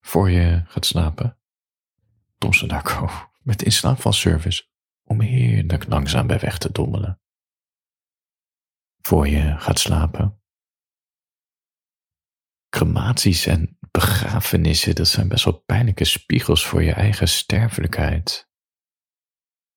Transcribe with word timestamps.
voor 0.00 0.30
je 0.30 0.62
gaat 0.66 0.86
slapen, 0.86 1.38
Tom 2.38 2.52
Sadako 2.52 3.10
met 3.42 3.62
in 3.62 3.72
service 4.12 4.68
om 5.02 5.20
heerlijk 5.20 5.86
langzaam 5.88 6.26
bij 6.26 6.38
weg 6.38 6.58
te 6.58 6.72
dommelen. 6.72 7.20
Voor 9.00 9.28
je 9.28 9.58
gaat 9.58 9.78
slapen. 9.78 10.42
Crematies 12.68 13.46
en 13.46 13.78
begrafenissen, 13.90 14.94
dat 14.94 15.08
zijn 15.08 15.28
best 15.28 15.44
wel 15.44 15.60
pijnlijke 15.60 16.04
spiegels 16.04 16.66
voor 16.66 16.82
je 16.82 16.92
eigen 16.92 17.28
sterfelijkheid. 17.28 18.48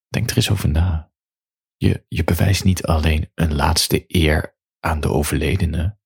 Denk 0.07 0.29
er 0.29 0.35
eens 0.35 0.51
over 0.51 0.69
na. 0.69 1.11
Je, 1.75 2.05
je 2.07 2.23
bewijst 2.23 2.63
niet 2.63 2.83
alleen 2.83 3.31
een 3.35 3.55
laatste 3.55 4.03
eer 4.07 4.57
aan 4.79 4.99
de 4.99 5.09
overledene, 5.09 5.99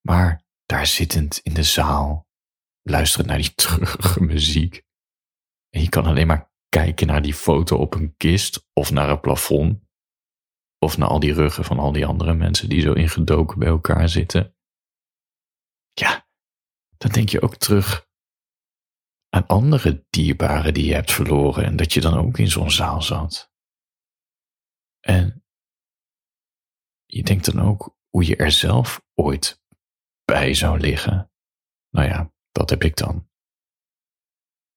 maar 0.00 0.44
daar 0.66 0.86
zittend 0.86 1.38
in 1.38 1.54
de 1.54 1.62
zaal, 1.62 2.30
luisterend 2.82 3.28
naar 3.28 3.38
die 3.38 3.54
treurige 3.62 4.22
muziek. 4.22 4.82
En 5.70 5.80
je 5.80 5.88
kan 5.88 6.04
alleen 6.04 6.26
maar 6.26 6.52
kijken 6.68 7.06
naar 7.06 7.22
die 7.22 7.34
foto 7.34 7.76
op 7.76 7.94
een 7.94 8.16
kist 8.16 8.68
of 8.72 8.90
naar 8.90 9.10
een 9.10 9.20
plafond. 9.20 9.80
Of 10.78 10.98
naar 10.98 11.08
al 11.08 11.20
die 11.20 11.32
ruggen 11.32 11.64
van 11.64 11.78
al 11.78 11.92
die 11.92 12.06
andere 12.06 12.34
mensen 12.34 12.68
die 12.68 12.80
zo 12.80 12.92
ingedoken 12.92 13.58
bij 13.58 13.68
elkaar 13.68 14.08
zitten. 14.08 14.56
Ja, 15.92 16.28
dan 16.96 17.10
denk 17.10 17.28
je 17.28 17.42
ook 17.42 17.56
terug 17.56 18.10
aan 19.28 19.46
andere 19.46 20.06
dierbaren 20.10 20.74
die 20.74 20.84
je 20.84 20.94
hebt 20.94 21.12
verloren 21.12 21.64
en 21.64 21.76
dat 21.76 21.92
je 21.92 22.00
dan 22.00 22.14
ook 22.18 22.38
in 22.38 22.48
zo'n 22.48 22.70
zaal 22.70 23.02
zat. 23.02 23.52
En 25.00 25.44
je 27.04 27.22
denkt 27.22 27.52
dan 27.52 27.60
ook 27.60 27.96
hoe 28.08 28.26
je 28.26 28.36
er 28.36 28.50
zelf 28.50 29.02
ooit 29.14 29.62
bij 30.24 30.54
zou 30.54 30.80
liggen. 30.80 31.32
Nou 31.90 32.08
ja, 32.08 32.32
dat 32.52 32.70
heb 32.70 32.84
ik 32.84 32.96
dan. 32.96 33.28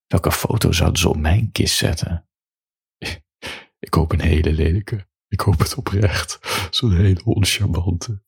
Welke 0.08 0.32
foto 0.32 0.72
zouden 0.72 1.00
ze 1.00 1.10
op 1.10 1.18
mijn 1.18 1.52
kist 1.52 1.77
zetten? 1.77 2.30
Ik 3.80 3.94
hoop 3.94 4.12
een 4.12 4.22
hele 4.22 4.52
lelijke. 4.54 5.08
Ik 5.27 5.40
hoop 5.40 5.60
het 5.60 5.76
oprecht. 5.76 6.40
Zo'n 6.76 6.96
hele 6.96 7.24
oncharmante. 7.24 8.24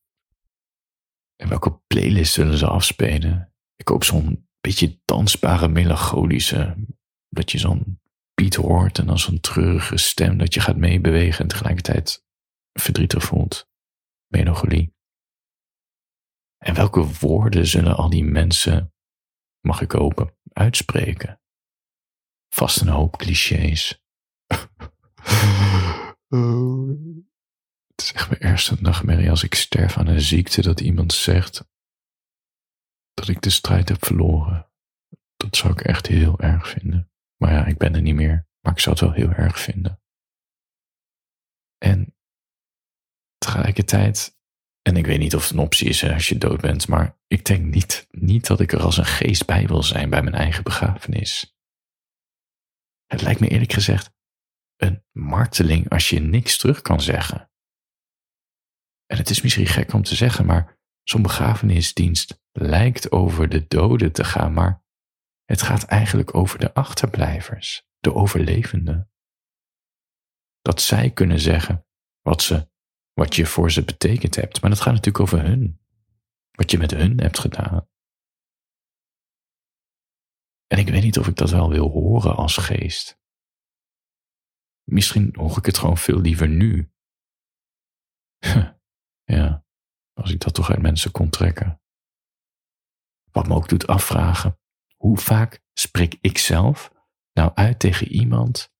En 1.35 1.49
welke 1.49 1.81
playlist 1.87 2.33
zullen 2.33 2.57
ze 2.57 2.67
afspelen? 2.67 3.53
Ik 3.75 3.87
hoop 3.87 4.03
zo'n 4.03 4.49
beetje 4.61 5.01
dansbare, 5.05 5.67
melancholische. 5.67 6.75
Dat 7.29 7.51
je 7.51 7.57
zo'n 7.57 8.01
beat 8.33 8.55
hoort 8.55 8.99
en 8.99 9.05
dan 9.05 9.19
zo'n 9.19 9.39
treurige 9.39 9.97
stem 9.97 10.37
dat 10.37 10.53
je 10.53 10.59
gaat 10.59 10.77
meebewegen 10.77 11.41
en 11.41 11.47
tegelijkertijd 11.47 12.25
verdrietig 12.73 13.23
voelt. 13.23 13.69
Melancholie. 14.27 14.95
En 16.57 16.73
welke 16.73 17.05
woorden 17.19 17.67
zullen 17.67 17.95
al 17.95 18.09
die 18.09 18.23
mensen, 18.23 18.93
mag 19.61 19.81
ik 19.81 19.91
hopen, 19.91 20.37
uitspreken? 20.53 21.41
Vast 22.49 22.81
een 22.81 22.87
hoop 22.87 23.17
clichés. 23.17 24.03
oh, 26.27 26.89
het 27.87 28.01
is 28.01 28.13
echt 28.13 28.29
mijn 28.29 28.41
eerste 28.41 28.75
nachtmerrie 28.79 29.29
als 29.29 29.43
ik 29.43 29.53
sterf 29.53 29.97
aan 29.97 30.07
een 30.07 30.21
ziekte 30.21 30.61
dat 30.61 30.79
iemand 30.79 31.13
zegt 31.13 31.67
dat 33.13 33.27
ik 33.27 33.41
de 33.41 33.49
strijd 33.49 33.89
heb 33.89 34.05
verloren. 34.05 34.71
Dat 35.35 35.55
zou 35.55 35.73
ik 35.73 35.81
echt 35.81 36.07
heel 36.07 36.39
erg 36.39 36.67
vinden. 36.67 37.11
Maar 37.37 37.51
ja, 37.51 37.65
ik 37.65 37.77
ben 37.77 37.95
er 37.95 38.01
niet 38.01 38.15
meer, 38.15 38.47
maar 38.59 38.73
ik 38.73 38.79
zou 38.79 38.95
het 38.95 39.03
wel 39.05 39.13
heel 39.13 39.31
erg 39.31 39.59
vinden. 39.59 40.01
En 41.77 42.15
tegelijkertijd, 43.37 44.36
en 44.87 44.95
ik 44.95 45.05
weet 45.05 45.19
niet 45.19 45.35
of 45.35 45.41
het 45.41 45.51
een 45.51 45.59
optie 45.59 45.87
is 45.87 46.03
als 46.03 46.29
je 46.29 46.37
dood 46.37 46.61
bent, 46.61 46.87
maar 46.87 47.17
ik 47.27 47.45
denk 47.45 47.65
niet, 47.65 48.07
niet 48.11 48.47
dat 48.47 48.59
ik 48.59 48.71
er 48.71 48.81
als 48.81 48.97
een 48.97 49.05
geest 49.05 49.45
bij 49.45 49.67
wil 49.67 49.83
zijn 49.83 50.09
bij 50.09 50.21
mijn 50.21 50.35
eigen 50.35 50.63
begrafenis. 50.63 51.57
Het 53.05 53.21
lijkt 53.21 53.39
me 53.39 53.47
eerlijk 53.47 53.73
gezegd 53.73 54.15
een 54.75 55.03
marteling 55.11 55.89
als 55.89 56.09
je 56.09 56.19
niks 56.19 56.57
terug 56.57 56.81
kan 56.81 57.01
zeggen. 57.01 57.51
En 59.05 59.17
het 59.17 59.29
is 59.29 59.41
misschien 59.41 59.67
gek 59.67 59.93
om 59.93 60.03
te 60.03 60.15
zeggen, 60.15 60.45
maar 60.45 60.79
zo'n 61.03 61.21
begrafenisdienst 61.21 62.41
lijkt 62.51 63.11
over 63.11 63.49
de 63.49 63.67
doden 63.67 64.11
te 64.11 64.23
gaan, 64.23 64.53
maar 64.53 64.83
het 65.45 65.61
gaat 65.61 65.83
eigenlijk 65.83 66.35
over 66.35 66.59
de 66.59 66.73
achterblijvers, 66.73 67.87
de 67.99 68.13
overlevenden. 68.13 69.11
Dat 70.61 70.81
zij 70.81 71.11
kunnen 71.11 71.39
zeggen 71.39 71.85
wat, 72.21 72.41
ze, 72.41 72.69
wat 73.17 73.35
je 73.35 73.45
voor 73.45 73.71
ze 73.71 73.83
betekend 73.83 74.35
hebt, 74.35 74.61
maar 74.61 74.69
dat 74.69 74.79
gaat 74.79 74.93
natuurlijk 74.93 75.19
over 75.19 75.41
hun. 75.41 75.79
Wat 76.51 76.71
je 76.71 76.77
met 76.77 76.91
hun 76.91 77.19
hebt 77.19 77.39
gedaan. 77.39 77.89
En 80.67 80.77
ik 80.77 80.89
weet 80.89 81.03
niet 81.03 81.19
of 81.19 81.27
ik 81.27 81.35
dat 81.35 81.49
wel 81.49 81.69
wil 81.69 81.89
horen 81.89 82.35
als 82.35 82.57
geest. 82.57 83.19
Misschien 84.83 85.35
hoor 85.35 85.57
ik 85.57 85.65
het 85.65 85.77
gewoon 85.77 85.97
veel 85.97 86.19
liever 86.19 86.47
nu. 86.47 86.91
ja, 89.35 89.65
als 90.13 90.31
ik 90.31 90.39
dat 90.39 90.53
toch 90.53 90.69
uit 90.69 90.81
mensen 90.81 91.11
kon 91.11 91.29
trekken. 91.29 91.81
Wat 93.31 93.47
me 93.47 93.55
ook 93.55 93.69
doet 93.69 93.87
afvragen, 93.87 94.59
hoe 94.95 95.17
vaak 95.17 95.63
spreek 95.73 96.17
ik 96.21 96.37
zelf 96.37 96.91
nou 97.33 97.51
uit 97.53 97.79
tegen 97.79 98.07
iemand 98.07 98.73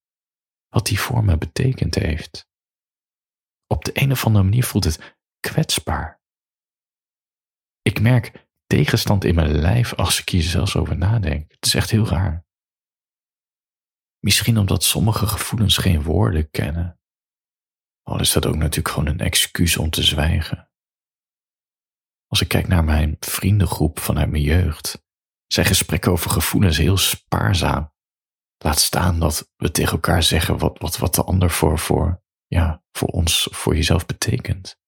wat 0.67 0.85
die 0.85 0.99
voor 0.99 1.23
me 1.23 1.37
betekend 1.37 1.95
heeft? 1.95 2.47
Op 3.67 3.85
de 3.85 3.91
een 3.93 4.11
of 4.11 4.25
andere 4.25 4.43
manier 4.43 4.63
voelt 4.63 4.83
het 4.83 5.17
kwetsbaar. 5.39 6.21
Ik 7.81 8.01
merk 8.01 8.47
tegenstand 8.67 9.23
in 9.23 9.35
mijn 9.35 9.51
lijf 9.51 9.93
als 9.93 10.19
ik 10.19 10.29
hier 10.29 10.43
zelfs 10.43 10.75
over 10.75 10.97
nadenk. 10.97 11.51
Het 11.51 11.65
is 11.65 11.73
echt 11.73 11.89
heel 11.89 12.07
raar. 12.07 12.45
Misschien 14.19 14.57
omdat 14.57 14.83
sommige 14.83 15.27
gevoelens 15.27 15.77
geen 15.77 16.03
woorden 16.03 16.49
kennen. 16.49 16.99
Al 18.01 18.19
is 18.19 18.31
dat 18.31 18.45
ook 18.45 18.55
natuurlijk 18.55 18.95
gewoon 18.95 19.07
een 19.07 19.19
excuus 19.19 19.77
om 19.77 19.89
te 19.89 20.03
zwijgen. 20.03 20.71
Als 22.27 22.41
ik 22.41 22.47
kijk 22.47 22.67
naar 22.67 22.83
mijn 22.83 23.15
vriendengroep 23.19 23.99
vanuit 23.99 24.29
mijn 24.29 24.43
jeugd, 24.43 25.05
zijn 25.47 25.65
gesprekken 25.65 26.11
over 26.11 26.29
gevoelens 26.29 26.77
heel 26.77 26.97
spaarzaam. 26.97 27.93
Laat 28.57 28.79
staan 28.79 29.19
dat 29.19 29.51
we 29.55 29.71
tegen 29.71 29.91
elkaar 29.91 30.23
zeggen 30.23 30.57
wat, 30.57 30.77
wat, 30.79 30.97
wat 30.97 31.15
de 31.15 31.23
ander 31.23 31.51
voor, 31.51 31.79
voor, 31.79 32.23
ja, 32.47 32.83
voor 32.91 33.07
ons, 33.07 33.47
voor 33.51 33.75
jezelf 33.75 34.05
betekent. 34.05 34.79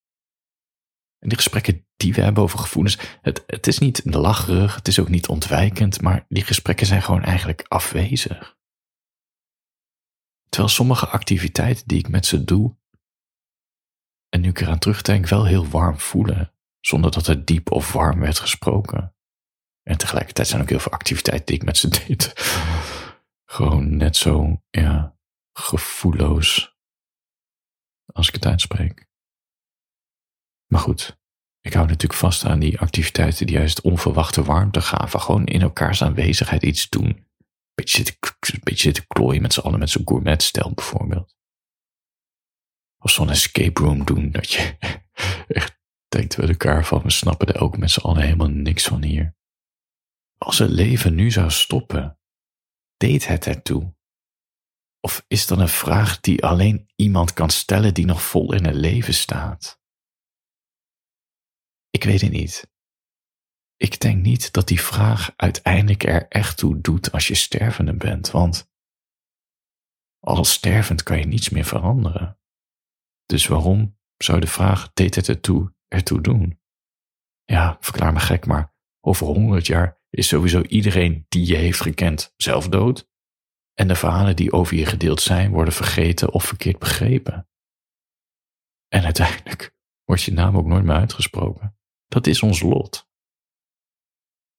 En 1.20 1.30
die 1.30 1.38
gesprekken 1.38 1.88
die 1.98 2.14
we 2.14 2.22
hebben 2.22 2.44
over 2.44 2.60
gevoelens, 2.60 2.98
het, 3.22 3.44
het 3.48 3.68
is 3.68 3.80
niet 3.80 4.02
lacherig, 4.04 4.76
het 4.76 4.88
is 4.88 5.00
ook 5.00 5.10
niet 5.10 5.28
ontwijkend, 5.28 6.02
maar 6.02 6.26
die 6.28 6.44
gesprekken 6.44 6.86
zijn 6.86 7.02
gewoon 7.02 7.24
eigenlijk 7.24 7.66
afwezig. 7.68 8.58
Terwijl 10.50 10.74
sommige 10.74 11.08
activiteiten 11.08 11.88
die 11.88 11.98
ik 11.98 12.10
met 12.10 12.26
ze 12.26 12.44
doe, 12.44 12.78
en 14.30 14.42
nu 14.42 14.50
ik 14.50 14.62
eraan 14.62 14.80
terugdenk, 14.80 15.28
wel 15.28 15.46
heel 15.46 15.68
warm 15.68 16.00
voelen, 16.00 16.54
zonder 16.80 17.12
dat 17.12 17.28
er 17.28 17.46
diep 17.46 17.72
of 17.72 17.94
warm 17.94 18.20
werd 18.20 18.40
gesproken. 18.40 19.16
En 19.84 19.98
tegelijkertijd 19.98 20.48
zijn 20.48 20.62
ook 20.62 20.70
heel 20.70 20.80
veel 20.80 20.92
activiteiten 20.92 21.46
die 21.46 21.56
ik 21.56 21.64
met 21.64 21.78
ze 21.78 21.88
deed. 22.08 22.34
Gewoon 23.46 23.98
net 23.98 24.16
zo, 24.16 24.64
ja, 24.70 25.18
gevoelloos 25.54 26.79
als 28.14 28.28
ik 28.28 28.34
het 28.34 28.46
uitspreek. 28.46 29.08
Maar 30.68 30.80
goed, 30.80 31.20
ik 31.62 31.74
hou 31.74 31.88
natuurlijk 31.88 32.20
vast 32.20 32.46
aan 32.46 32.60
die 32.60 32.80
activiteiten 32.80 33.46
die 33.46 33.56
juist 33.56 33.82
onverwachte 33.82 34.44
warmte 34.44 34.82
gaven. 34.82 35.22
Gewoon 35.22 35.46
in 35.46 35.62
elkaars 35.62 36.04
aanwezigheid 36.04 36.64
iets 36.64 36.90
doen. 36.90 37.28
Beetje 37.74 37.98
zitten, 37.98 38.16
beetje 38.64 38.84
zitten 38.84 39.08
klooien 39.08 39.42
met 39.42 39.54
z'n 39.54 39.60
allen 39.60 39.80
met 39.80 39.90
zo'n 39.90 40.08
gourmetstel 40.08 40.72
bijvoorbeeld. 40.74 41.36
Of 42.98 43.12
zo'n 43.12 43.30
escape 43.30 43.82
room 43.82 44.06
doen, 44.06 44.32
dat 44.32 44.52
je 44.52 44.78
echt 45.48 45.80
denkt 46.08 46.36
we 46.36 46.48
elkaar 46.48 46.86
van, 46.86 47.02
we 47.02 47.12
snappen 47.12 47.48
er 47.48 47.62
ook 47.62 47.78
met 47.78 47.92
z'n 47.92 48.00
allen 48.00 48.22
helemaal 48.22 48.50
niks 48.50 48.84
van 48.84 49.04
hier. 49.04 49.38
Als 50.38 50.58
het 50.58 50.70
leven 50.70 51.16
nu 51.16 51.32
zou 51.32 51.52
stoppen, 51.52 52.20
deed 52.98 53.28
het 53.28 53.48
ertoe? 53.48 53.98
Of 55.02 55.26
is 55.28 55.48
dat 55.48 55.60
een 55.60 55.68
vraag 55.68 56.20
die 56.20 56.44
alleen 56.44 56.90
iemand 56.96 57.34
kan 57.34 57.50
stellen 57.50 57.94
die 57.94 58.06
nog 58.06 58.22
vol 58.24 58.54
in 58.54 58.66
het 58.66 58.76
leven 58.76 59.14
staat? 59.14 59.82
Ik 61.90 62.04
weet 62.04 62.22
het 62.22 62.32
niet. 62.32 62.72
Ik 63.76 64.00
denk 64.00 64.22
niet 64.22 64.54
dat 64.54 64.68
die 64.68 64.82
vraag 64.82 65.34
uiteindelijk 65.36 66.04
er 66.04 66.28
echt 66.28 66.58
toe 66.58 66.82
doet 66.82 67.12
als 67.12 67.28
je 67.28 67.36
stervende 67.36 67.94
bent, 67.94 68.32
want 68.32 68.72
als 70.20 70.52
stervend 70.52 71.04
kan 71.04 71.20
je 71.20 71.26
niets 71.26 71.50
meer 71.50 71.66
veranderen. 71.66 72.40
Dus 73.26 73.48
waarom 73.48 73.98
zou 74.18 74.40
de 74.40 74.48
vraag 74.48 74.94
deed 74.94 75.16
het 75.16 75.28
ertoe, 75.28 75.74
ertoe 75.88 76.22
doen? 76.22 76.62
Ja, 77.44 77.78
verklaar 77.80 78.14
me 78.14 78.20
gek, 78.20 78.46
maar 78.46 78.74
over 79.00 79.28
honderd 79.28 79.68
jaar 79.68 80.02
is 80.10 80.28
sowieso 80.28 80.62
iedereen 80.62 81.26
die 81.30 81.46
je 81.46 81.56
heeft 81.56 81.82
gekend 81.82 82.34
zelf 82.38 82.68
dood. 82.68 83.10
En 83.80 83.88
de 83.88 83.96
verhalen 83.96 84.36
die 84.36 84.52
over 84.52 84.78
je 84.78 84.86
gedeeld 84.86 85.22
zijn 85.22 85.52
worden 85.52 85.74
vergeten 85.74 86.34
of 86.34 86.44
verkeerd 86.44 86.80
begrepen. 86.80 87.50
En 88.88 89.04
uiteindelijk 89.04 89.76
wordt 90.04 90.24
je 90.24 90.34
naam 90.34 90.58
ook 90.58 90.66
nooit 90.66 90.84
meer 90.84 90.96
uitgesproken. 90.96 91.78
Dat 92.08 92.28
is 92.28 92.44
ons 92.44 92.62
lot. 92.62 93.10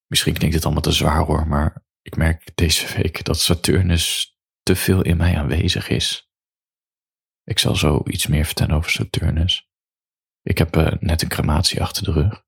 Misschien 0.07 0.35
klinkt 0.35 0.55
het 0.55 0.65
allemaal 0.65 0.83
te 0.83 0.93
zwaar 0.93 1.25
hoor, 1.25 1.47
maar 1.47 1.85
ik 2.03 2.17
merk 2.17 2.57
deze 2.57 2.97
week 2.97 3.25
dat 3.25 3.41
Saturnus 3.41 4.37
te 4.63 4.77
veel 4.77 5.03
in 5.03 5.17
mij 5.17 5.39
aanwezig 5.39 5.89
is. 5.89 6.31
Ik 7.45 7.59
zal 7.59 7.77
zo 7.77 8.03
iets 8.05 8.27
meer 8.27 8.45
vertellen 8.45 8.77
over 8.77 8.91
Saturnus. 8.91 9.71
Ik 10.43 10.59
heb 10.59 10.77
uh, 10.77 10.93
net 11.01 11.23
een 11.23 11.29
crematie 11.29 11.83
achter 11.83 12.05
de 12.05 12.13
rug. 12.13 12.45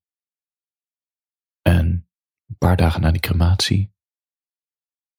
En 1.61 2.09
een 2.47 2.59
paar 2.59 2.77
dagen 2.77 3.01
na 3.01 3.11
die 3.11 3.21
crematie 3.21 3.95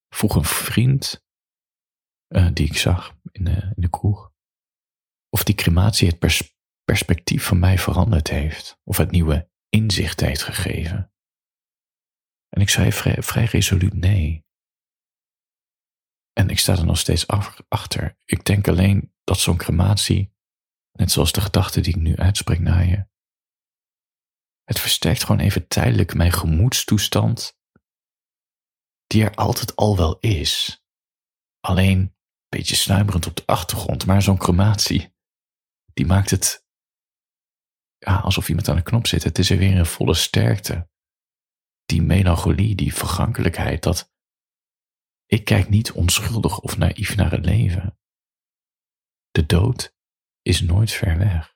vroeg 0.09 0.35
een 0.35 0.45
vriend 0.45 1.21
uh, 2.35 2.47
die 2.53 2.67
ik 2.67 2.77
zag 2.77 3.17
in 3.31 3.43
de, 3.43 3.71
in 3.75 3.81
de 3.81 3.89
kroeg 3.89 4.31
of 5.29 5.43
die 5.43 5.55
crematie 5.55 6.07
het 6.07 6.19
pers 6.19 6.55
perspectief 6.83 7.45
van 7.45 7.59
mij 7.59 7.77
veranderd 7.77 8.27
heeft, 8.29 8.79
of 8.83 8.97
het 8.97 9.11
nieuwe 9.11 9.49
inzicht 9.69 10.19
heeft 10.19 10.43
gegeven. 10.43 11.13
En 12.49 12.61
ik 12.61 12.69
zei 12.69 12.91
vrij, 12.91 13.45
resoluut 13.45 13.93
nee. 13.93 14.45
En 16.33 16.49
ik 16.49 16.59
sta 16.59 16.77
er 16.77 16.85
nog 16.85 16.97
steeds 16.97 17.27
achter. 17.67 18.17
Ik 18.25 18.45
denk 18.45 18.67
alleen 18.67 19.13
dat 19.23 19.39
zo'n 19.39 19.57
crematie, 19.57 20.33
net 20.91 21.11
zoals 21.11 21.31
de 21.31 21.41
gedachte 21.41 21.81
die 21.81 21.95
ik 21.95 22.01
nu 22.01 22.15
uitspreek 22.15 22.59
naar 22.59 22.85
je, 22.85 23.07
het 24.63 24.79
versterkt 24.79 25.23
gewoon 25.23 25.41
even 25.41 25.67
tijdelijk 25.67 26.13
mijn 26.13 26.31
gemoedstoestand, 26.31 27.57
die 29.07 29.23
er 29.23 29.35
altijd 29.35 29.75
al 29.75 29.97
wel 29.97 30.19
is. 30.19 30.83
Alleen 31.59 31.99
een 31.99 32.22
beetje 32.57 32.75
snuimerend 32.75 33.27
op 33.27 33.35
de 33.35 33.45
achtergrond, 33.45 34.05
maar 34.05 34.21
zo'n 34.21 34.37
crematie, 34.37 35.15
die 35.93 36.05
maakt 36.05 36.29
het 36.29 36.65
ja, 37.97 38.17
alsof 38.17 38.49
iemand 38.49 38.69
aan 38.69 38.75
de 38.75 38.81
knop 38.81 39.07
zit. 39.07 39.23
Het 39.23 39.37
is 39.37 39.49
er 39.49 39.57
weer 39.57 39.75
in 39.75 39.85
volle 39.85 40.13
sterkte. 40.13 40.89
Die 41.85 42.01
melancholie, 42.01 42.75
die 42.75 42.93
vergankelijkheid, 42.93 43.83
dat 43.83 44.11
ik 45.25 45.45
kijk 45.45 45.69
niet 45.69 45.91
onschuldig 45.91 46.59
of 46.59 46.77
naïef 46.77 47.15
naar 47.15 47.31
het 47.31 47.45
leven. 47.45 47.97
De 49.31 49.45
dood 49.45 49.95
is 50.41 50.61
nooit 50.61 50.91
ver 50.91 51.17
weg. 51.17 51.55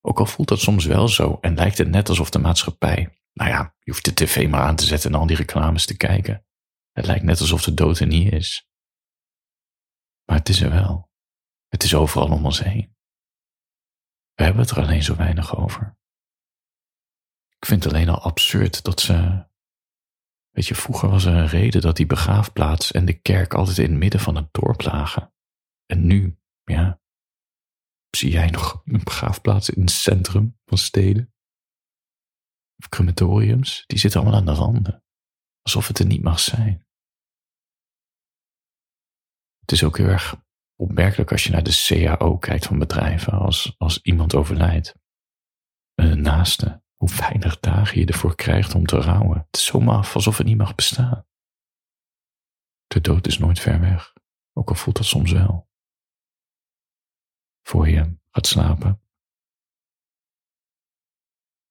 Ook 0.00 0.18
al 0.18 0.26
voelt 0.26 0.48
dat 0.48 0.60
soms 0.60 0.84
wel 0.84 1.08
zo 1.08 1.38
en 1.40 1.54
lijkt 1.54 1.78
het 1.78 1.88
net 1.88 2.08
alsof 2.08 2.30
de 2.30 2.38
maatschappij, 2.38 3.18
nou 3.32 3.50
ja, 3.50 3.74
je 3.78 3.90
hoeft 3.90 4.04
de 4.04 4.14
tv 4.14 4.48
maar 4.48 4.60
aan 4.60 4.76
te 4.76 4.84
zetten 4.84 5.12
en 5.12 5.18
al 5.18 5.26
die 5.26 5.36
reclames 5.36 5.86
te 5.86 5.96
kijken. 5.96 6.46
Het 6.92 7.06
lijkt 7.06 7.24
net 7.24 7.40
alsof 7.40 7.62
de 7.62 7.74
dood 7.74 7.98
er 7.98 8.06
niet 8.06 8.32
is. 8.32 8.68
Maar 10.24 10.36
het 10.38 10.48
is 10.48 10.60
er 10.60 10.70
wel. 10.70 11.10
Het 11.68 11.82
is 11.82 11.94
overal 11.94 12.30
om 12.30 12.44
ons 12.44 12.62
heen. 12.62 12.96
We 14.34 14.42
hebben 14.42 14.62
het 14.62 14.70
er 14.70 14.82
alleen 14.82 15.02
zo 15.02 15.16
weinig 15.16 15.56
over. 15.56 15.98
Ik 17.56 17.66
vind 17.66 17.84
het 17.84 17.92
alleen 17.92 18.08
al 18.08 18.20
absurd 18.20 18.84
dat 18.84 19.00
ze. 19.00 19.46
Weet 20.50 20.66
je, 20.66 20.74
vroeger 20.74 21.08
was 21.08 21.24
er 21.24 21.34
een 21.34 21.46
reden 21.46 21.80
dat 21.80 21.96
die 21.96 22.06
begraafplaats 22.06 22.92
en 22.92 23.04
de 23.04 23.20
kerk 23.20 23.54
altijd 23.54 23.78
in 23.78 23.90
het 23.90 23.98
midden 23.98 24.20
van 24.20 24.36
het 24.36 24.52
dorp 24.52 24.82
lagen. 24.82 25.34
En 25.86 26.06
nu, 26.06 26.38
ja, 26.64 27.00
zie 28.10 28.30
jij 28.30 28.50
nog 28.50 28.82
een 28.84 29.04
begraafplaats 29.04 29.70
in 29.70 29.80
het 29.80 29.90
centrum 29.90 30.58
van 30.64 30.78
steden? 30.78 31.34
Of 32.76 32.88
crematoriums, 32.88 33.84
die 33.86 33.98
zitten 33.98 34.20
allemaal 34.20 34.38
aan 34.38 34.46
de 34.46 34.52
randen. 34.52 35.04
Alsof 35.62 35.88
het 35.88 35.98
er 35.98 36.06
niet 36.06 36.22
mag 36.22 36.40
zijn. 36.40 36.83
Het 39.64 39.72
is 39.72 39.84
ook 39.84 39.98
heel 39.98 40.06
erg 40.06 40.36
opmerkelijk 40.76 41.32
als 41.32 41.44
je 41.44 41.50
naar 41.50 41.62
de 41.62 41.84
CAO 41.86 42.38
kijkt 42.38 42.66
van 42.66 42.78
bedrijven. 42.78 43.32
Als, 43.32 43.74
als 43.78 44.02
iemand 44.02 44.34
overlijdt. 44.34 44.94
Een 45.94 46.20
naaste. 46.20 46.82
Hoe 46.96 47.16
weinig 47.16 47.60
dagen 47.60 47.98
je 47.98 48.06
ervoor 48.06 48.34
krijgt 48.34 48.74
om 48.74 48.86
te 48.86 49.00
rouwen. 49.00 49.38
Het 49.38 49.56
is 49.56 49.64
zomaar 49.64 49.96
af 49.96 50.14
alsof 50.14 50.38
het 50.38 50.46
niet 50.46 50.56
mag 50.56 50.74
bestaan. 50.74 51.26
De 52.86 53.00
dood 53.00 53.26
is 53.26 53.38
nooit 53.38 53.60
ver 53.60 53.80
weg. 53.80 54.12
Ook 54.52 54.68
al 54.68 54.74
voelt 54.74 54.96
dat 54.96 55.06
soms 55.06 55.32
wel 55.32 55.68
voor 57.62 57.88
je 57.88 58.16
gaat 58.30 58.46
slapen. 58.46 59.02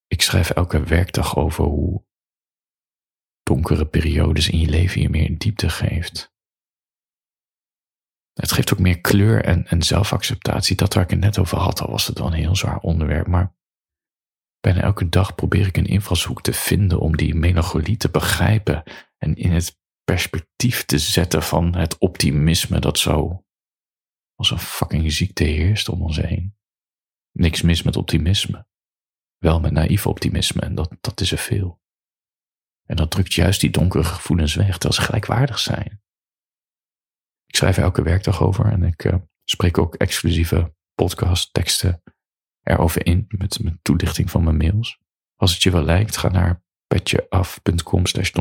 Ik 0.07 0.21
schrijf 0.21 0.49
elke 0.49 0.83
werkdag 0.83 1.37
over 1.37 1.63
hoe 1.63 2.05
donkere 3.43 3.87
periodes 3.87 4.49
in 4.49 4.59
je 4.59 4.67
leven 4.67 5.01
je 5.01 5.09
meer 5.09 5.37
diepte 5.37 5.69
geeft. 5.69 6.32
Het 8.33 8.51
geeft 8.51 8.73
ook 8.73 8.79
meer 8.79 9.01
kleur 9.01 9.43
en, 9.45 9.83
zelfacceptatie. 9.83 10.75
Dat 10.75 10.93
waar 10.93 11.03
ik 11.03 11.09
het 11.09 11.19
net 11.19 11.39
over 11.39 11.57
had, 11.57 11.81
al 11.81 11.91
was 11.91 12.07
het 12.07 12.17
wel 12.17 12.27
een 12.27 12.33
heel 12.33 12.55
zwaar 12.55 12.77
onderwerp. 12.77 13.27
Maar 13.27 13.55
bijna 14.59 14.81
elke 14.81 15.09
dag 15.09 15.35
probeer 15.35 15.67
ik 15.67 15.77
een 15.77 15.85
invalshoek 15.85 16.41
te 16.41 16.53
vinden 16.53 16.99
om 16.99 17.17
die 17.17 17.35
melancholie 17.35 17.97
te 17.97 18.09
begrijpen 18.09 18.83
en 19.17 19.35
in 19.35 19.51
het 19.51 19.79
perspectief 20.03 20.85
te 20.85 20.97
zetten 20.97 21.43
van 21.43 21.75
het 21.75 21.97
optimisme 21.97 22.79
dat 22.79 22.99
zo 22.99 23.45
als 24.35 24.51
een 24.51 24.59
fucking 24.59 25.11
ziekte 25.11 25.43
heerst 25.43 25.89
om 25.89 26.01
ons 26.01 26.17
heen. 26.17 26.55
Niks 27.31 27.61
mis 27.61 27.83
met 27.83 27.95
optimisme. 27.95 28.67
Wel 29.37 29.59
met 29.59 29.71
naïef 29.71 30.07
optimisme 30.07 30.61
en 30.61 30.75
dat, 30.75 30.97
dat 31.01 31.21
is 31.21 31.31
er 31.31 31.37
veel. 31.37 31.81
En 32.85 32.95
dat 32.95 33.11
drukt 33.11 33.33
juist 33.33 33.61
die 33.61 33.69
donkere 33.69 34.03
gevoelens 34.03 34.55
weg, 34.55 34.71
terwijl 34.71 34.93
ze 34.93 35.01
gelijkwaardig 35.01 35.59
zijn. 35.59 36.02
Ik 37.53 37.59
schrijf 37.59 37.77
elke 37.77 38.01
werkdag 38.01 38.41
over 38.41 38.65
en 38.65 38.83
ik 38.83 39.03
uh, 39.03 39.15
spreek 39.43 39.77
ook 39.77 39.95
exclusieve 39.95 40.75
podcast 40.93 41.53
teksten 41.53 42.03
erover 42.63 43.05
in 43.05 43.25
met, 43.27 43.63
met 43.63 43.83
toelichting 43.83 44.31
van 44.31 44.43
mijn 44.43 44.57
mails. 44.57 44.99
Als 45.35 45.53
het 45.53 45.63
je 45.63 45.71
wel 45.71 45.83
lijkt, 45.83 46.17
ga 46.17 46.29
naar 46.29 46.63
petjeaf.com 46.87 48.05
slash 48.05 48.31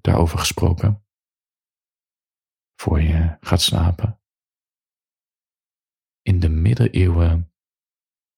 Daarover 0.00 0.38
gesproken 0.38 1.04
voor 2.80 3.00
je 3.00 3.36
gaat 3.40 3.62
slapen. 3.62 4.20
In 6.22 6.40
de 6.40 6.48
middeleeuwen 6.48 7.52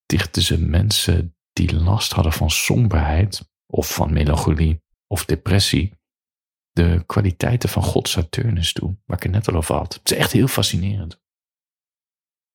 dichten 0.07 0.43
ze 0.43 0.61
mensen 0.61 1.37
die 1.53 1.75
last 1.75 2.13
hadden 2.13 2.33
van 2.33 2.51
somberheid 2.51 3.53
of 3.67 3.95
van 3.95 4.13
melancholie 4.13 4.83
of 5.07 5.25
depressie 5.25 6.03
de 6.75 7.03
kwaliteiten 7.07 7.69
van 7.69 7.83
God 7.83 8.09
Saturnus 8.09 8.73
toe, 8.73 8.97
waar 9.05 9.17
ik 9.17 9.23
het 9.23 9.33
net 9.33 9.49
al 9.49 9.55
over 9.55 9.75
had. 9.75 9.95
Het 9.95 10.11
is 10.11 10.17
echt 10.17 10.33
heel 10.33 10.47
fascinerend. 10.47 11.23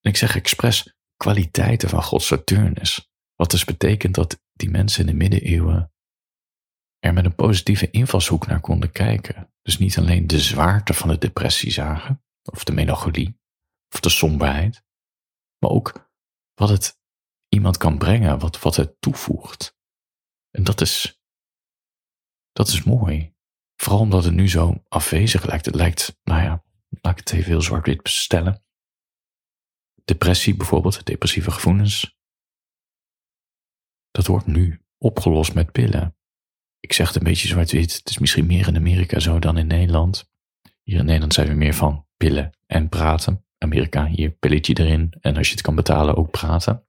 En 0.01 0.11
ik 0.11 0.17
zeg 0.17 0.35
expres 0.35 0.95
kwaliteiten 1.15 1.89
van 1.89 2.03
God 2.03 2.21
Saturnus, 2.21 3.11
wat 3.35 3.51
dus 3.51 3.65
betekent 3.65 4.15
dat 4.15 4.41
die 4.53 4.69
mensen 4.69 5.01
in 5.01 5.07
de 5.07 5.13
middeleeuwen 5.13 5.93
er 6.99 7.13
met 7.13 7.25
een 7.25 7.35
positieve 7.35 7.89
invalshoek 7.89 8.47
naar 8.47 8.61
konden 8.61 8.91
kijken. 8.91 9.53
Dus 9.61 9.77
niet 9.77 9.97
alleen 9.97 10.27
de 10.27 10.39
zwaarte 10.39 10.93
van 10.93 11.09
de 11.09 11.17
depressie 11.17 11.71
zagen, 11.71 12.23
of 12.51 12.63
de 12.63 12.71
melancholie, 12.71 13.39
of 13.93 13.99
de 13.99 14.09
somberheid, 14.09 14.83
maar 15.57 15.71
ook 15.71 16.11
wat 16.53 16.69
het 16.69 16.99
iemand 17.49 17.77
kan 17.77 17.97
brengen, 17.97 18.39
wat, 18.39 18.59
wat 18.59 18.75
het 18.75 19.01
toevoegt. 19.01 19.77
En 20.49 20.63
dat 20.63 20.81
is, 20.81 21.21
dat 22.51 22.67
is 22.67 22.83
mooi. 22.83 23.37
Vooral 23.81 23.99
omdat 23.99 24.23
het 24.23 24.33
nu 24.33 24.49
zo 24.49 24.83
afwezig 24.87 25.45
lijkt. 25.45 25.65
Het 25.65 25.75
lijkt, 25.75 26.19
nou 26.23 26.41
ja, 26.41 26.63
laat 27.01 27.13
ik 27.13 27.19
het 27.19 27.33
even 27.33 27.49
heel 27.49 27.61
zwart-wit 27.61 28.01
bestellen. 28.01 28.63
Depressie 30.05 30.55
bijvoorbeeld, 30.55 31.05
depressieve 31.05 31.51
gevoelens. 31.51 32.17
Dat 34.11 34.27
wordt 34.27 34.45
nu 34.45 34.81
opgelost 34.97 35.53
met 35.53 35.71
pillen 35.71 36.19
ik 36.79 36.93
zeg 36.93 37.07
het 37.07 37.15
een 37.15 37.23
beetje 37.23 37.47
zwart-wit. 37.47 37.97
Het 37.97 38.09
is 38.09 38.17
misschien 38.17 38.45
meer 38.45 38.67
in 38.67 38.75
Amerika 38.75 39.19
zo 39.19 39.39
dan 39.39 39.57
in 39.57 39.67
Nederland. 39.67 40.29
Hier 40.83 40.99
in 40.99 41.05
Nederland 41.05 41.33
zijn 41.33 41.47
we 41.47 41.53
meer 41.53 41.73
van 41.73 42.07
pillen 42.17 42.57
en 42.65 42.89
praten. 42.89 43.45
Amerika, 43.57 44.05
hier 44.05 44.31
pilletje 44.31 44.73
erin. 44.73 45.13
En 45.19 45.37
als 45.37 45.47
je 45.47 45.53
het 45.53 45.61
kan 45.61 45.75
betalen, 45.75 46.15
ook 46.15 46.31
praten. 46.31 46.87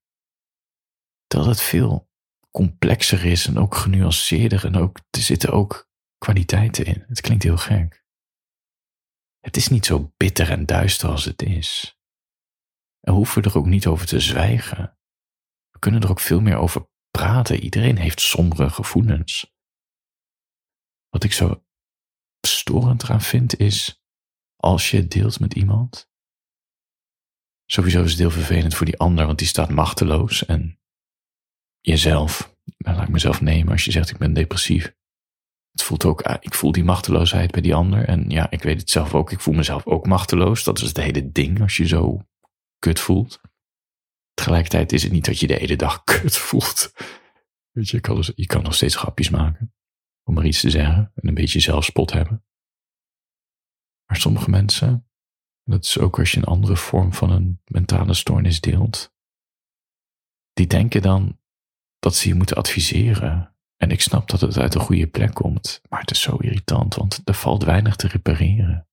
Dat 1.26 1.47
het 1.47 1.61
veel 1.61 2.09
complexer 2.50 3.25
is 3.25 3.47
en 3.47 3.59
ook 3.59 3.75
genuanceerder. 3.75 4.64
En 4.64 4.76
ook, 4.76 4.99
er 5.11 5.20
zitten 5.20 5.52
ook 5.52 5.89
kwaliteiten 6.21 6.85
in. 6.85 7.05
Het 7.09 7.21
klinkt 7.21 7.43
heel 7.43 7.57
gek. 7.57 8.05
Het 9.41 9.57
is 9.57 9.69
niet 9.69 9.87
zo 9.87 10.12
bitter 10.17 10.50
en 10.50 10.67
duister 10.67 11.09
als 11.09 11.25
het 11.25 11.43
is. 11.43 11.99
En 13.00 13.12
hoeven 13.12 13.43
we 13.43 13.49
er 13.49 13.57
ook 13.57 13.67
niet 13.67 13.87
over 13.87 14.07
te 14.07 14.21
zwijgen. 14.21 14.99
We 15.71 15.79
kunnen 15.79 16.03
er 16.03 16.11
ook 16.11 16.21
veel 16.21 16.41
meer 16.41 16.57
over 16.57 16.89
praten. 17.11 17.62
Iedereen 17.62 17.97
heeft 17.97 18.21
sombere 18.21 18.71
gevoelens. 18.71 19.55
Wat 21.09 21.25
ik 21.25 21.33
zo 21.33 21.65
storend 22.47 23.03
eraan 23.03 23.21
vind 23.21 23.59
is, 23.59 24.03
als 24.57 24.91
je 24.91 24.97
het 24.97 25.11
deelt 25.11 25.41
met 25.41 25.55
iemand, 25.55 26.11
sowieso 27.67 28.03
is 28.03 28.11
het 28.11 28.21
heel 28.21 28.31
vervelend 28.31 28.75
voor 28.75 28.87
die 28.87 28.99
ander, 28.99 29.27
want 29.27 29.39
die 29.39 29.47
staat 29.47 29.71
machteloos 29.71 30.47
en 30.47 30.81
jezelf, 31.81 32.57
laat 32.77 33.03
ik 33.03 33.09
mezelf 33.09 33.41
nemen 33.41 33.73
als 33.73 33.85
je 33.85 33.91
zegt 33.91 34.11
ik 34.11 34.19
ben 34.19 34.33
depressief. 34.33 34.99
Het 35.71 35.83
voelt 35.83 36.05
ook, 36.05 36.23
ah, 36.23 36.37
ik 36.41 36.55
voel 36.55 36.73
die 36.73 36.85
machteloosheid 36.85 37.50
bij 37.50 37.61
die 37.61 37.75
ander 37.75 38.05
en 38.05 38.31
ja, 38.31 38.50
ik 38.50 38.62
weet 38.62 38.81
het 38.81 38.91
zelf 38.91 39.15
ook, 39.15 39.33
ik 39.33 39.41
voel 39.41 39.55
mezelf 39.55 39.87
ook 39.87 40.07
machteloos. 40.07 40.65
Dat 40.65 40.79
is 40.79 40.89
het 40.89 40.97
hele 40.97 41.33
ding 41.33 41.61
als 41.61 41.77
je 41.77 41.87
zo 41.87 42.23
kut 42.79 43.00
voelt. 43.00 43.41
Tegelijkertijd 44.35 44.93
is 44.93 45.03
het 45.03 45.12
niet 45.12 45.25
dat 45.25 45.41
je 45.41 45.47
de 45.47 45.55
hele 45.55 45.77
dag 45.77 46.05
kut 46.21 46.37
voelt. 46.37 46.93
Weet 47.71 47.89
je, 47.89 48.00
kan, 48.00 48.17
dus, 48.17 48.33
je 48.35 48.47
kan 48.47 48.62
nog 48.62 48.75
steeds 48.75 48.97
grapjes 48.97 49.31
maken. 49.31 49.75
Om 50.23 50.35
maar 50.35 50.47
iets 50.47 50.61
te 50.61 50.71
zeggen 50.71 51.12
en 51.15 51.29
een 51.29 51.35
beetje 51.35 51.61
zelfspot 51.61 52.12
hebben. 52.12 52.45
Maar 54.07 54.17
sommige 54.17 54.50
mensen, 54.50 55.11
dat 55.65 55.85
is 55.85 55.99
ook 55.99 56.19
als 56.19 56.31
je 56.31 56.37
een 56.37 56.45
andere 56.45 56.77
vorm 56.77 57.12
van 57.12 57.31
een 57.31 57.61
mentale 57.65 58.15
stoornis 58.15 58.61
deelt, 58.61 59.15
die 60.53 60.67
denken 60.67 61.03
dan 61.03 61.41
dat 61.99 62.15
ze 62.15 62.29
je 62.29 62.35
moeten 62.35 62.57
adviseren. 62.57 63.57
En 63.83 63.91
ik 63.91 64.01
snap 64.01 64.29
dat 64.29 64.41
het 64.41 64.59
uit 64.59 64.75
een 64.75 64.81
goede 64.81 65.07
plek 65.07 65.35
komt, 65.35 65.81
maar 65.89 66.01
het 66.01 66.11
is 66.11 66.21
zo 66.21 66.37
irritant, 66.37 66.95
want 66.95 67.21
er 67.25 67.35
valt 67.35 67.65
weinig 67.65 67.97
te 67.97 68.09
repareren. 68.09 68.89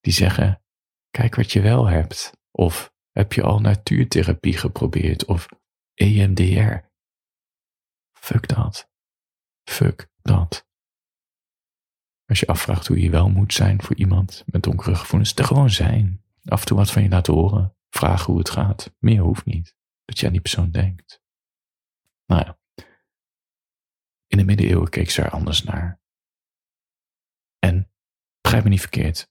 Die 0.00 0.12
zeggen: 0.12 0.62
Kijk 1.10 1.34
wat 1.34 1.52
je 1.52 1.60
wel 1.60 1.86
hebt. 1.86 2.32
Of 2.50 2.92
heb 3.10 3.32
je 3.32 3.42
al 3.42 3.60
natuurtherapie 3.60 4.56
geprobeerd? 4.56 5.24
Of 5.24 5.48
EMDR? 5.94 6.88
Fuck 8.12 8.48
dat. 8.48 8.90
Fuck 9.64 10.08
dat. 10.22 10.66
Als 12.26 12.40
je 12.40 12.46
afvraagt 12.46 12.86
hoe 12.86 13.00
je 13.00 13.10
wel 13.10 13.28
moet 13.28 13.54
zijn 13.54 13.82
voor 13.82 13.96
iemand 13.96 14.42
met 14.46 14.62
donkere 14.62 14.94
gevoelens, 14.94 15.34
er 15.34 15.44
gewoon 15.44 15.70
zijn. 15.70 16.22
Af 16.44 16.60
en 16.60 16.66
toe 16.66 16.76
wat 16.76 16.90
van 16.90 17.02
je 17.02 17.08
laten 17.08 17.34
horen. 17.34 17.76
Vragen 17.90 18.26
hoe 18.26 18.38
het 18.38 18.50
gaat. 18.50 18.94
Meer 18.98 19.20
hoeft 19.20 19.44
niet. 19.44 19.74
Dat 20.04 20.18
je 20.18 20.26
aan 20.26 20.32
die 20.32 20.40
persoon 20.40 20.70
denkt. 20.70 21.20
Nou 22.26 22.44
ja. 22.44 22.57
In 24.38 24.46
de 24.46 24.50
middeleeuwen 24.50 24.88
keek 24.88 25.10
ze 25.10 25.22
er 25.22 25.30
anders 25.30 25.62
naar. 25.62 26.00
En, 27.58 27.90
begrijp 28.40 28.64
me 28.64 28.70
niet 28.70 28.80
verkeerd, 28.80 29.30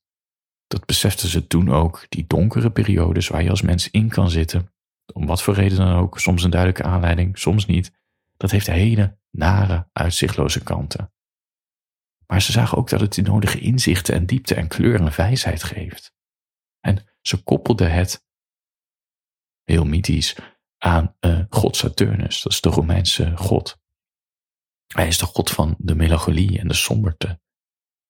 dat 0.67 0.85
beseften 0.85 1.29
ze 1.29 1.47
toen 1.47 1.71
ook, 1.71 2.05
die 2.09 2.27
donkere 2.27 2.71
periodes 2.71 3.27
waar 3.27 3.43
je 3.43 3.49
als 3.49 3.61
mens 3.61 3.89
in 3.89 4.09
kan 4.09 4.29
zitten, 4.29 4.73
om 5.13 5.25
wat 5.25 5.41
voor 5.41 5.53
reden 5.53 5.77
dan 5.77 5.95
ook, 5.95 6.19
soms 6.19 6.43
een 6.43 6.49
duidelijke 6.49 6.83
aanleiding, 6.83 7.37
soms 7.37 7.65
niet, 7.65 7.91
dat 8.37 8.51
heeft 8.51 8.67
hele 8.67 9.17
nare, 9.31 9.89
uitzichtloze 9.93 10.63
kanten. 10.63 11.13
Maar 12.25 12.41
ze 12.41 12.51
zagen 12.51 12.77
ook 12.77 12.89
dat 12.89 12.99
het 12.99 13.13
de 13.13 13.21
nodige 13.21 13.59
inzichten 13.59 14.15
en 14.15 14.25
diepte 14.25 14.55
en 14.55 14.67
kleur 14.67 14.99
en 14.99 15.15
wijsheid 15.15 15.63
geeft. 15.63 16.13
En 16.79 17.07
ze 17.21 17.43
koppelden 17.43 17.91
het, 17.91 18.25
heel 19.63 19.85
mythisch, 19.85 20.35
aan 20.77 21.15
uh, 21.19 21.45
god 21.49 21.75
Saturnus, 21.75 22.41
dat 22.41 22.51
is 22.51 22.61
de 22.61 22.69
Romeinse 22.69 23.37
god. 23.37 23.85
Hij 24.87 25.07
is 25.07 25.17
de 25.17 25.25
god 25.25 25.49
van 25.49 25.75
de 25.77 25.95
melancholie 25.95 26.59
en 26.59 26.67
de 26.67 26.73
somberte. 26.73 27.39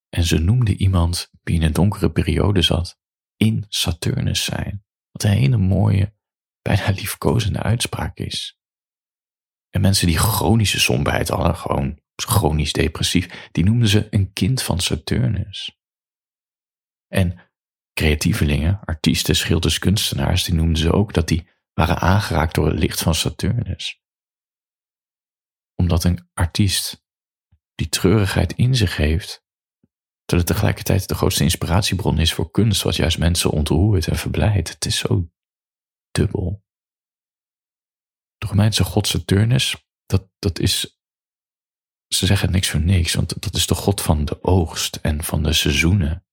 En 0.09 0.23
ze 0.23 0.37
noemden 0.37 0.75
iemand 0.75 1.29
die 1.43 1.55
in 1.55 1.63
een 1.63 1.73
donkere 1.73 2.11
periode 2.11 2.61
zat, 2.61 2.99
in 3.35 3.65
Saturnus 3.67 4.43
zijn. 4.43 4.85
Wat 5.11 5.23
een 5.23 5.37
hele 5.37 5.57
mooie, 5.57 6.13
bijna 6.61 6.89
liefkozende 6.89 7.63
uitspraak 7.63 8.17
is. 8.17 8.59
En 9.69 9.81
mensen 9.81 10.07
die 10.07 10.17
chronische 10.17 10.79
somberheid 10.79 11.27
hadden, 11.27 11.55
gewoon 11.55 11.99
chronisch 12.15 12.73
depressief, 12.73 13.49
die 13.51 13.63
noemden 13.63 13.87
ze 13.87 14.07
een 14.09 14.33
kind 14.33 14.61
van 14.61 14.79
Saturnus. 14.79 15.79
En 17.07 17.39
creatievelingen, 17.93 18.79
artiesten, 18.85 19.35
schilders, 19.35 19.79
kunstenaars, 19.79 20.43
die 20.43 20.55
noemden 20.55 20.77
ze 20.77 20.91
ook 20.91 21.13
dat 21.13 21.27
die 21.27 21.49
waren 21.73 21.99
aangeraakt 21.99 22.55
door 22.55 22.67
het 22.67 22.79
licht 22.79 23.01
van 23.01 23.15
Saturnus. 23.15 24.01
Omdat 25.81 26.03
een 26.03 26.29
artiest 26.33 27.05
die 27.75 27.89
treurigheid 27.89 28.53
in 28.53 28.75
zich 28.75 28.97
heeft, 28.97 29.45
terwijl 30.25 30.47
het 30.47 30.55
tegelijkertijd 30.55 31.07
de 31.07 31.15
grootste 31.15 31.43
inspiratiebron 31.43 32.19
is 32.19 32.33
voor 32.33 32.51
kunst, 32.51 32.81
wat 32.81 32.95
juist 32.95 33.17
mensen 33.17 33.51
ontroert 33.51 34.07
en 34.07 34.15
verblijdt. 34.15 34.69
Het 34.69 34.85
is 34.85 34.97
zo 34.97 35.29
dubbel. 36.11 36.63
De 38.37 38.47
Romeinse 38.47 38.83
god 38.83 39.07
Saturnus, 39.07 39.85
dat, 40.05 40.29
dat 40.39 40.59
is, 40.59 40.99
ze 42.07 42.25
zeggen 42.25 42.51
niks 42.51 42.69
voor 42.69 42.79
niks, 42.79 43.13
want 43.13 43.41
dat 43.41 43.55
is 43.55 43.67
de 43.67 43.75
god 43.75 44.01
van 44.01 44.25
de 44.25 44.43
oogst 44.43 44.95
en 44.95 45.23
van 45.23 45.43
de 45.43 45.53
seizoenen 45.53 46.25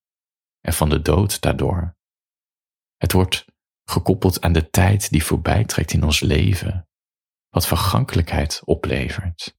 en 0.60 0.72
van 0.72 0.88
de 0.88 1.02
dood 1.02 1.40
daardoor. 1.40 1.96
Het 2.96 3.12
wordt 3.12 3.44
gekoppeld 3.84 4.40
aan 4.40 4.52
de 4.52 4.70
tijd 4.70 5.10
die 5.10 5.24
voorbij 5.24 5.64
trekt 5.64 5.92
in 5.92 6.04
ons 6.04 6.20
leven, 6.20 6.88
wat 7.54 7.66
vergankelijkheid 7.66 8.60
oplevert. 8.64 9.56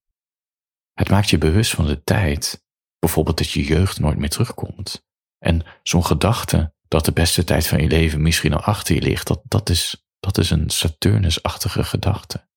Het 0.94 1.10
maakt 1.10 1.30
je 1.30 1.38
bewust 1.38 1.72
van 1.72 1.86
de 1.86 2.04
tijd 2.04 2.66
Bijvoorbeeld 3.06 3.38
dat 3.38 3.52
je 3.52 3.64
jeugd 3.64 4.00
nooit 4.00 4.18
meer 4.18 4.30
terugkomt. 4.30 5.06
En 5.38 5.66
zo'n 5.84 6.06
gedachte 6.06 6.74
dat 6.88 7.06
de 7.06 7.12
beste 7.12 7.44
tijd 7.44 7.68
van 7.68 7.82
je 7.82 7.88
leven 7.88 8.22
misschien 8.22 8.54
al 8.54 8.62
achter 8.62 8.96
je 8.96 9.02
ligt, 9.02 9.28
dat, 9.28 9.42
dat, 9.44 9.70
is, 9.70 10.06
dat 10.20 10.38
is 10.38 10.50
een 10.50 10.70
Saturnus-achtige 10.70 11.84
gedachte. 11.84 12.50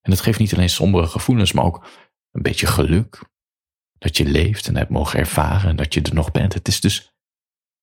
En 0.00 0.10
het 0.10 0.20
geeft 0.20 0.38
niet 0.38 0.52
alleen 0.52 0.70
sombere 0.70 1.06
gevoelens, 1.06 1.52
maar 1.52 1.64
ook 1.64 1.86
een 2.30 2.42
beetje 2.42 2.66
geluk. 2.66 3.30
Dat 3.98 4.16
je 4.16 4.24
leeft 4.24 4.66
en 4.66 4.76
hebt 4.76 4.90
mogen 4.90 5.18
ervaren 5.18 5.70
en 5.70 5.76
dat 5.76 5.94
je 5.94 6.02
er 6.02 6.14
nog 6.14 6.30
bent. 6.30 6.54
Het 6.54 6.68
is 6.68 6.80
dus 6.80 7.14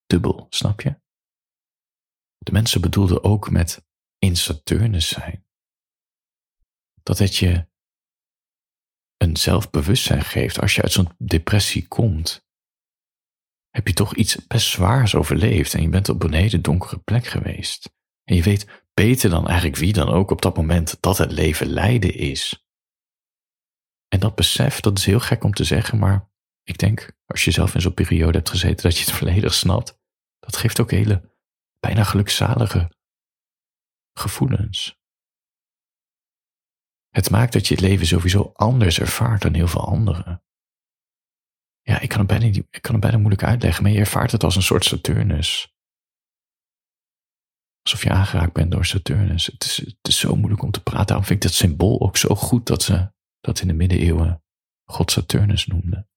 dubbel, 0.05 0.48
snap 0.50 0.81
je? 0.81 1.00
De 2.38 2.51
mensen 2.51 2.81
bedoelden 2.81 3.24
ook 3.24 3.50
met 3.50 3.86
in 4.17 4.36
Saturnus 4.36 5.07
zijn. 5.07 5.45
Dat 7.10 7.18
het 7.18 7.36
je 7.36 7.68
een 9.18 9.38
zelfbewustzijn 9.38 10.24
geeft 10.24 10.60
als 10.60 10.75
je 10.75 10.82
uit 10.82 10.92
zo'n 10.92 11.10
depressie 11.18 11.88
komt, 11.88 12.48
heb 13.70 13.88
je 13.88 13.94
toch 13.94 14.16
iets 14.16 14.48
best 14.48 14.68
zwaars 14.68 15.16
overleefd 15.16 15.74
en 15.74 15.82
je 15.82 15.89
bent 15.89 16.10
op 16.10 16.24
een 16.24 16.62
donkere 16.62 17.00
plek 17.00 17.25
geweest. 17.25 17.94
En 18.24 18.36
je 18.36 18.44
weet 18.44 18.84
beter 18.94 19.30
dan 19.30 19.48
eigenlijk 19.48 19.78
wie 19.78 19.94
dan 19.94 20.10
ook 20.10 20.32
op 20.32 20.42
dat 20.42 20.56
moment 20.56 21.01
dat 21.01 21.18
het 21.18 21.32
leven 21.32 21.68
lijden 21.68 22.13
is. 22.13 22.66
En 24.08 24.20
dat 24.20 24.36
besef, 24.36 24.80
dat 24.80 24.98
is 24.98 25.06
heel 25.06 25.20
gek 25.20 25.44
om 25.44 25.54
te 25.54 25.63
zeggen, 25.63 26.00
maar 26.00 26.32
ik 26.63 26.78
denk, 26.78 27.18
als 27.25 27.46
je 27.46 27.51
zelf 27.51 27.75
in 27.75 27.82
zo'n 27.82 27.94
periode 27.94 28.38
hebt 28.38 28.50
gezeten, 28.50 28.84
dat 28.84 28.98
je 28.98 29.06
het 29.06 29.13
volledig 29.20 29.54
snapt. 29.54 30.00
Dat 30.39 30.58
geeft 30.58 30.80
ook 30.80 30.92
hele, 30.92 31.36
bijna 31.80 32.04
gelukzalige 32.04 32.92
gevoelens. 34.13 34.99
Het 37.10 37.30
maakt 37.30 37.54
dat 37.54 37.68
je 37.68 37.74
het 37.74 37.84
leven 37.84 38.08
sowieso 38.08 38.51
anders 38.54 39.00
ervaart 39.00 39.42
dan 39.42 39.54
heel 39.54 39.68
veel 39.68 39.86
anderen. 39.86 40.44
Ja, 41.82 42.00
ik 42.00 42.10
kan, 42.10 42.18
het 42.18 42.28
bijna 42.28 42.46
ik 42.46 42.82
kan 42.82 43.00
bijna 43.00 43.18
moeilijk 43.18 43.44
uitleggen, 43.44 43.84
maar 43.84 43.92
je 43.92 44.00
ervaart 44.00 44.32
het 44.32 44.44
als 44.44 44.56
een 44.56 44.62
soort 44.62 44.86
Saturnus. 44.86 45.74
Alsof 47.82 48.04
je 48.04 48.10
aangeraakt 48.10 48.54
bent 48.54 48.72
door 48.72 48.86
Saturnus. 48.86 49.46
Het 49.46 49.63
is, 49.63 49.78
het 49.78 50.08
is 50.08 50.20
zo 50.20 50.36
moeilijk 50.36 50.62
om 50.62 50.72
te 50.72 50.84
praten. 50.84 51.06
Daarom 51.06 51.25
vind 51.25 51.44
ik 51.44 51.50
dat 51.50 51.60
symbool 51.60 52.01
ook 52.01 52.18
zo 52.18 52.36
goed 52.36 52.68
dat 52.68 52.84
ze 52.84 53.12
dat 53.39 53.62
in 53.62 53.68
de 53.68 53.74
middeleeuwen 53.74 54.44
God 54.86 55.12
Saturnus 55.12 55.68
noemden. 55.68 56.10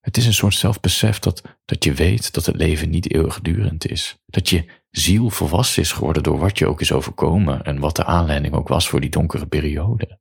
Het 0.00 0.16
is 0.16 0.26
een 0.26 0.34
soort 0.34 0.54
zelfbesef 0.54 1.18
dat, 1.18 1.58
dat 1.64 1.84
je 1.84 1.94
weet 1.94 2.32
dat 2.32 2.46
het 2.46 2.56
leven 2.56 2.90
niet 2.90 3.12
eeuwigdurend 3.12 3.86
is. 3.86 4.18
Dat 4.26 4.48
je 4.48 4.84
ziel 4.98 5.30
volwassen 5.30 5.82
is 5.82 5.92
geworden 5.92 6.22
door 6.22 6.38
wat 6.38 6.58
je 6.58 6.66
ook 6.66 6.80
is 6.80 6.92
overkomen 6.92 7.64
en 7.64 7.78
wat 7.78 7.96
de 7.96 8.04
aanleiding 8.04 8.54
ook 8.54 8.68
was 8.68 8.88
voor 8.88 9.00
die 9.00 9.10
donkere 9.10 9.46
periode. 9.46 10.20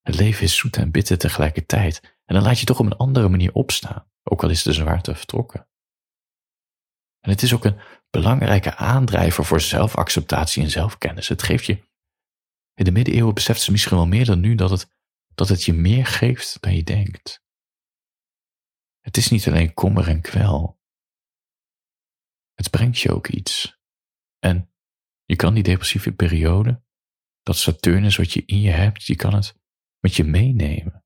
Het 0.00 0.14
leven 0.14 0.44
is 0.44 0.56
zoet 0.56 0.76
en 0.76 0.90
bitter 0.90 1.18
tegelijkertijd 1.18 2.16
en 2.24 2.34
dan 2.34 2.42
laat 2.42 2.58
je 2.60 2.66
toch 2.66 2.80
op 2.80 2.86
een 2.86 2.96
andere 2.96 3.28
manier 3.28 3.52
opstaan, 3.52 4.10
ook 4.22 4.42
al 4.42 4.50
is 4.50 4.62
de 4.62 4.72
zwaarte 4.72 5.14
vertrokken. 5.14 5.68
En 7.20 7.30
het 7.30 7.42
is 7.42 7.54
ook 7.54 7.64
een 7.64 7.80
belangrijke 8.10 8.76
aandrijver 8.76 9.44
voor 9.44 9.60
zelfacceptatie 9.60 10.62
en 10.62 10.70
zelfkennis. 10.70 11.28
Het 11.28 11.42
geeft 11.42 11.66
je, 11.66 11.88
in 12.74 12.84
de 12.84 12.92
middeleeuwen 12.92 13.34
beseft 13.34 13.62
ze 13.62 13.70
misschien 13.70 13.96
wel 13.96 14.06
meer 14.06 14.24
dan 14.24 14.40
nu 14.40 14.54
dat 14.54 14.70
het, 14.70 14.90
dat 15.34 15.48
het 15.48 15.64
je 15.64 15.72
meer 15.72 16.06
geeft 16.06 16.60
dan 16.60 16.74
je 16.74 16.82
denkt. 16.82 17.42
Het 19.00 19.16
is 19.16 19.28
niet 19.28 19.46
alleen 19.46 19.74
kommer 19.74 20.08
en 20.08 20.20
kwel. 20.20 20.78
Het 22.54 22.70
brengt 22.70 22.98
je 22.98 23.12
ook 23.12 23.28
iets. 23.28 23.79
En 24.40 24.72
je 25.24 25.36
kan 25.36 25.54
die 25.54 25.62
depressieve 25.62 26.12
periode, 26.12 26.82
dat 27.42 27.56
Saturnus 27.56 28.16
wat 28.16 28.32
je 28.32 28.44
in 28.44 28.60
je 28.60 28.70
hebt, 28.70 29.04
je 29.04 29.16
kan 29.16 29.34
het 29.34 29.54
met 29.98 30.14
je 30.14 30.24
meenemen. 30.24 31.04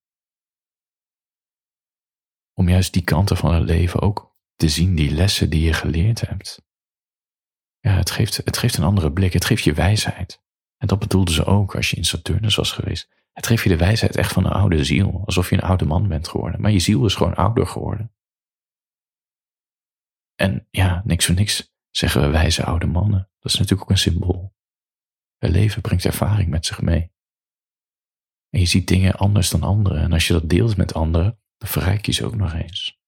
Om 2.52 2.68
juist 2.68 2.92
die 2.92 3.04
kanten 3.04 3.36
van 3.36 3.54
het 3.54 3.64
leven 3.64 4.00
ook 4.00 4.36
te 4.54 4.68
zien, 4.68 4.94
die 4.94 5.10
lessen 5.10 5.50
die 5.50 5.64
je 5.64 5.72
geleerd 5.72 6.20
hebt. 6.20 6.62
Ja, 7.80 7.90
het 7.90 8.10
geeft, 8.10 8.36
het 8.36 8.58
geeft 8.58 8.76
een 8.76 8.84
andere 8.84 9.12
blik, 9.12 9.32
het 9.32 9.44
geeft 9.44 9.64
je 9.64 9.74
wijsheid. 9.74 10.42
En 10.76 10.86
dat 10.86 10.98
bedoelden 10.98 11.34
ze 11.34 11.44
ook 11.44 11.76
als 11.76 11.90
je 11.90 11.96
in 11.96 12.04
Saturnus 12.04 12.54
was 12.54 12.72
geweest. 12.72 13.08
Het 13.32 13.46
geeft 13.46 13.62
je 13.62 13.68
de 13.68 13.76
wijsheid 13.76 14.16
echt 14.16 14.32
van 14.32 14.44
een 14.44 14.52
oude 14.52 14.84
ziel, 14.84 15.22
alsof 15.24 15.50
je 15.50 15.56
een 15.56 15.62
oude 15.62 15.84
man 15.84 16.08
bent 16.08 16.28
geworden. 16.28 16.60
Maar 16.60 16.70
je 16.70 16.78
ziel 16.78 17.04
is 17.04 17.14
gewoon 17.14 17.34
ouder 17.34 17.66
geworden. 17.66 18.14
En 20.34 20.66
ja, 20.70 21.02
niks 21.04 21.26
voor 21.26 21.34
niks 21.34 21.73
zeggen 21.96 22.20
we 22.20 22.28
wijze 22.28 22.64
oude 22.64 22.86
mannen. 22.86 23.30
Dat 23.38 23.52
is 23.52 23.58
natuurlijk 23.58 23.82
ook 23.82 23.90
een 23.90 24.02
symbool. 24.02 24.54
Het 25.38 25.50
leven 25.50 25.82
brengt 25.82 26.04
ervaring 26.04 26.48
met 26.48 26.66
zich 26.66 26.80
mee. 26.80 27.12
En 28.50 28.60
je 28.60 28.66
ziet 28.66 28.88
dingen 28.88 29.14
anders 29.14 29.50
dan 29.50 29.62
anderen. 29.62 30.02
En 30.02 30.12
als 30.12 30.26
je 30.26 30.32
dat 30.32 30.48
deelt 30.48 30.76
met 30.76 30.94
anderen, 30.94 31.40
dan 31.56 31.68
verrijk 31.68 32.06
je 32.06 32.12
ze 32.12 32.24
ook 32.24 32.34
nog 32.34 32.52
eens. 32.52 32.98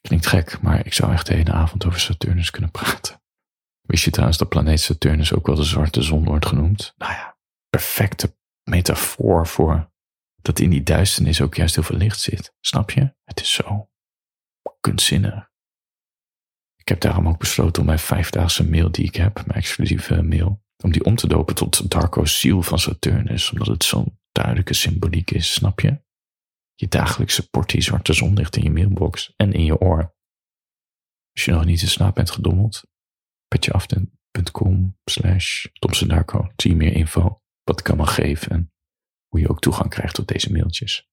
Klinkt 0.00 0.26
gek, 0.26 0.60
maar 0.60 0.86
ik 0.86 0.92
zou 0.92 1.12
echt 1.12 1.26
de 1.26 1.34
hele 1.34 1.52
avond 1.52 1.86
over 1.86 2.00
Saturnus 2.00 2.50
kunnen 2.50 2.70
praten. 2.70 3.22
Wist 3.80 4.04
je 4.04 4.10
trouwens 4.10 4.38
dat 4.38 4.48
planeet 4.48 4.80
Saturnus 4.80 5.32
ook 5.32 5.46
wel 5.46 5.56
de 5.56 5.64
zwarte 5.64 6.02
zon 6.02 6.24
wordt 6.24 6.46
genoemd? 6.46 6.94
Nou 6.96 7.12
ja, 7.12 7.38
perfecte 7.68 8.36
metafoor 8.62 9.46
voor 9.46 9.92
dat 10.36 10.58
in 10.58 10.70
die 10.70 10.82
duisternis 10.82 11.40
ook 11.40 11.54
juist 11.54 11.74
heel 11.74 11.84
veel 11.84 11.96
licht 11.96 12.20
zit. 12.20 12.54
Snap 12.60 12.90
je? 12.90 13.14
Het 13.24 13.40
is 13.40 13.52
zo 13.52 13.90
kunstzinnig. 14.80 15.47
Ik 16.88 16.94
heb 16.94 17.02
daarom 17.02 17.28
ook 17.28 17.38
besloten 17.38 17.80
om 17.80 17.86
mijn 17.86 17.98
vijfdaagse 17.98 18.68
mail 18.68 18.90
die 18.90 19.04
ik 19.04 19.14
heb, 19.14 19.34
mijn 19.34 19.58
exclusieve 19.58 20.22
mail, 20.22 20.62
om 20.82 20.92
die 20.92 21.04
om 21.04 21.14
te 21.16 21.28
dopen 21.28 21.54
tot 21.54 21.90
Darko's 21.90 22.40
ziel 22.40 22.62
van 22.62 22.78
Saturnus, 22.78 23.50
omdat 23.50 23.66
het 23.66 23.84
zo'n 23.84 24.18
duidelijke 24.32 24.74
symboliek 24.74 25.30
is, 25.30 25.52
snap 25.52 25.80
je? 25.80 26.02
Je 26.74 26.88
dagelijkse 26.88 27.48
portie 27.48 27.80
zwarte 27.80 28.12
zonlicht 28.12 28.56
in 28.56 28.62
je 28.62 28.70
mailbox 28.70 29.32
en 29.36 29.52
in 29.52 29.64
je 29.64 29.78
oor. 29.78 30.14
Als 31.32 31.44
je 31.44 31.52
nog 31.52 31.64
niet 31.64 31.82
in 31.82 31.88
slaap 31.88 32.14
bent 32.14 32.30
gedommeld, 32.30 32.82
petjeaften.com 33.48 34.98
slash 35.04 35.66
Darko, 36.06 36.52
zie 36.56 36.76
meer 36.76 36.92
info, 36.92 37.42
wat 37.62 37.80
ik 37.80 37.88
allemaal 37.88 38.06
geef 38.06 38.46
en 38.46 38.72
hoe 39.26 39.40
je 39.40 39.48
ook 39.48 39.60
toegang 39.60 39.90
krijgt 39.90 40.14
tot 40.14 40.28
deze 40.28 40.52
mailtjes. 40.52 41.08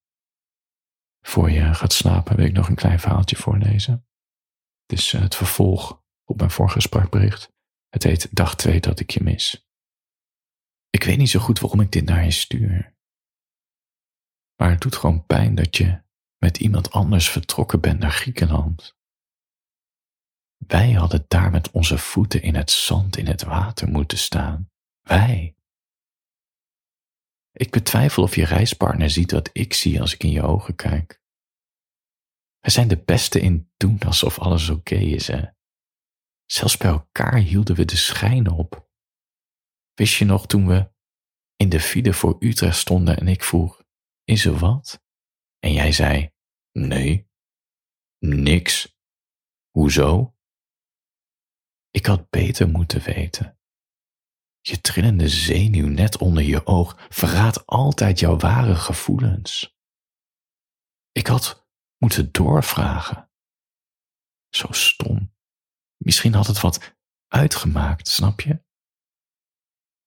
Voor 1.20 1.50
je 1.50 1.74
gaat 1.74 1.92
slapen 1.92 2.36
wil 2.36 2.46
ik 2.46 2.52
nog 2.52 2.68
een 2.68 2.74
klein 2.74 3.00
verhaaltje 3.00 3.36
voorlezen. 3.36 4.06
Het 4.86 4.98
is 4.98 5.12
eh, 5.12 5.20
het 5.20 5.34
vervolg 5.34 6.02
op 6.24 6.38
mijn 6.38 6.50
vorige 6.50 6.80
spraakbericht. 6.80 7.52
Het 7.88 8.02
heet 8.02 8.36
Dag 8.36 8.56
2 8.56 8.80
dat 8.80 9.00
ik 9.00 9.10
je 9.10 9.22
mis. 9.22 9.66
Ik 10.90 11.02
weet 11.02 11.18
niet 11.18 11.30
zo 11.30 11.40
goed 11.40 11.60
waarom 11.60 11.80
ik 11.80 11.92
dit 11.92 12.04
naar 12.04 12.24
je 12.24 12.30
stuur. 12.30 12.96
Maar 14.56 14.70
het 14.70 14.80
doet 14.80 14.96
gewoon 14.96 15.26
pijn 15.26 15.54
dat 15.54 15.76
je 15.76 16.02
met 16.38 16.58
iemand 16.58 16.90
anders 16.90 17.30
vertrokken 17.30 17.80
bent 17.80 17.98
naar 17.98 18.10
Griekenland. 18.10 18.96
Wij 20.56 20.92
hadden 20.92 21.24
daar 21.28 21.50
met 21.50 21.70
onze 21.70 21.98
voeten 21.98 22.42
in 22.42 22.54
het 22.54 22.70
zand, 22.70 23.16
in 23.16 23.26
het 23.26 23.42
water 23.42 23.88
moeten 23.88 24.18
staan. 24.18 24.70
Wij. 25.00 25.56
Ik 27.52 27.70
betwijfel 27.70 28.22
of 28.22 28.34
je 28.34 28.44
reispartner 28.44 29.10
ziet 29.10 29.30
wat 29.30 29.50
ik 29.52 29.74
zie 29.74 30.00
als 30.00 30.14
ik 30.14 30.22
in 30.22 30.30
je 30.30 30.42
ogen 30.42 30.74
kijk. 30.74 31.24
We 32.66 32.72
zijn 32.72 32.88
de 32.88 33.02
beste 33.02 33.40
in 33.40 33.72
doen 33.76 33.98
alsof 34.00 34.38
alles 34.38 34.68
oké 34.68 34.94
is, 34.94 35.26
hè. 35.26 35.44
Zelfs 36.44 36.76
bij 36.76 36.90
elkaar 36.90 37.36
hielden 37.36 37.76
we 37.76 37.84
de 37.84 37.96
schijn 37.96 38.50
op. 38.50 38.90
Wist 39.94 40.16
je 40.16 40.24
nog 40.24 40.46
toen 40.46 40.66
we 40.66 40.92
in 41.56 41.68
de 41.68 41.80
file 41.80 42.12
voor 42.12 42.36
Utrecht 42.38 42.76
stonden 42.76 43.18
en 43.18 43.28
ik 43.28 43.42
vroeg, 43.42 43.82
is 44.24 44.44
er 44.44 44.58
wat? 44.58 45.02
En 45.58 45.72
jij 45.72 45.92
zei, 45.92 46.32
nee, 46.72 47.30
niks. 48.18 48.98
Hoezo? 49.70 50.36
Ik 51.90 52.06
had 52.06 52.30
beter 52.30 52.68
moeten 52.68 53.02
weten. 53.02 53.58
Je 54.60 54.80
trillende 54.80 55.28
zenuw 55.28 55.88
net 55.88 56.18
onder 56.18 56.42
je 56.42 56.66
oog 56.66 57.06
verraadt 57.08 57.66
altijd 57.66 58.18
jouw 58.18 58.36
ware 58.36 58.74
gevoelens. 58.74 59.78
Ik 61.12 61.26
had 61.26 61.65
moeten 61.98 62.32
doorvragen. 62.32 63.30
Zo 64.48 64.72
stom. 64.72 65.34
Misschien 65.96 66.34
had 66.34 66.46
het 66.46 66.60
wat 66.60 66.96
uitgemaakt, 67.26 68.08
snap 68.08 68.40
je? 68.40 68.64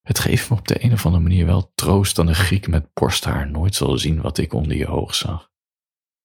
Het 0.00 0.18
geeft 0.18 0.50
me 0.50 0.56
op 0.56 0.68
de 0.68 0.84
een 0.84 0.92
of 0.92 1.06
andere 1.06 1.22
manier 1.22 1.46
wel 1.46 1.72
troost 1.74 2.16
dat 2.16 2.26
een 2.26 2.34
Griek 2.34 2.68
met 2.68 2.92
borsthaar 2.92 3.50
nooit 3.50 3.74
zal 3.74 3.98
zien 3.98 4.20
wat 4.20 4.38
ik 4.38 4.52
onder 4.52 4.76
je 4.76 4.86
oog 4.86 5.14
zag. 5.14 5.52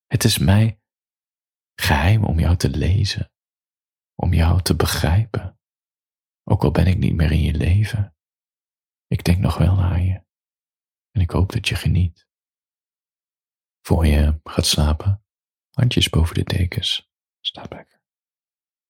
Het 0.06 0.24
is 0.24 0.38
mij 0.38 0.82
geheim 1.76 2.24
om 2.24 2.40
jou 2.40 2.56
te 2.56 2.70
lezen, 2.70 3.32
om 4.16 4.34
jou 4.34 4.62
te 4.62 4.76
begrijpen, 4.76 5.60
ook 6.44 6.64
al 6.64 6.72
ben 6.72 6.88
ik 6.88 6.98
niet 6.98 7.16
meer 7.16 7.32
in 7.32 7.42
je 7.42 7.54
leven. 7.54 8.16
Ik 9.08 9.24
denk 9.24 9.40
nog 9.40 9.58
wel 9.58 9.80
aan 9.80 10.04
je. 10.04 10.24
En 11.12 11.22
ik 11.22 11.30
hoop 11.30 11.52
dat 11.52 11.68
je 11.68 11.76
geniet. 11.76 12.28
Voor 13.82 14.06
je 14.06 14.40
gaat 14.44 14.66
slapen, 14.66 15.25
handjes 15.76 16.10
boven 16.10 16.36
de 16.36 16.44
dekens. 16.44 17.10
Slaap 17.42 17.74
lekker. 17.74 17.95